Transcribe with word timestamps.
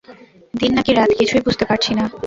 দিন 0.53 0.71
নাকি 0.77 0.91
রাত 0.93 1.11
কিছুই 1.19 1.45
বুঝতে 1.47 1.65
পারছি 1.69 1.91
না। 1.97 2.03